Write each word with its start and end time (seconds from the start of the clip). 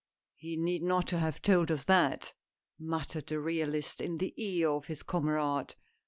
"He 0.35 0.57
need 0.57 0.81
not 0.81 1.11
have 1.11 1.43
told 1.43 1.69
us 1.71 1.83
that," 1.83 2.33
muttered 2.79 3.27
the 3.27 3.39
realist 3.39 4.01
in 4.01 4.15
the 4.17 4.33
ear 4.35 4.67
of 4.71 4.87
his 4.87 5.03
comrade. 5.03 5.75